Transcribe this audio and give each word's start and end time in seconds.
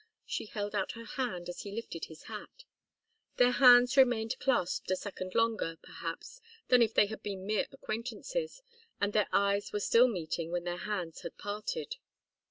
She 0.25 0.47
held 0.47 0.73
out 0.73 0.93
her 0.93 1.05
hand 1.05 1.47
as 1.47 1.61
he 1.61 1.71
lifted 1.71 2.05
his 2.05 2.23
hat. 2.23 2.63
Their 3.37 3.51
hands 3.51 3.95
remained 3.95 4.35
clasped 4.39 4.89
a 4.89 4.95
second 4.95 5.35
longer, 5.35 5.77
perhaps, 5.83 6.41
than 6.69 6.81
if 6.81 6.91
they 6.91 7.05
had 7.05 7.21
been 7.21 7.45
mere 7.45 7.67
acquaintances, 7.71 8.63
and 8.99 9.13
their 9.13 9.27
eyes 9.31 9.71
were 9.71 9.79
still 9.79 10.07
meeting 10.07 10.49
when 10.51 10.63
their 10.63 10.77
hands 10.77 11.21
had 11.21 11.37
parted. 11.37 11.97